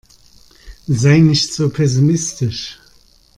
Sei 0.87 1.19
nicht 1.19 1.53
so 1.53 1.69
pessimistisch. 1.69 2.79